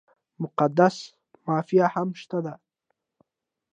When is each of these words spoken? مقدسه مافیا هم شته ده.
مقدسه 0.43 1.03
مافیا 1.47 1.85
هم 1.95 2.09
شته 2.21 2.39
ده. 2.45 2.53